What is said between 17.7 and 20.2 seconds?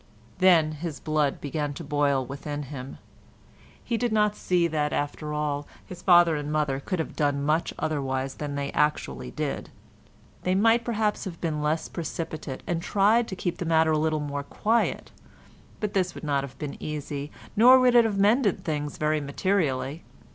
would it have mended things very materially.